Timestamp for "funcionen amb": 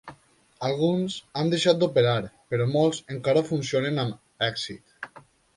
3.53-4.49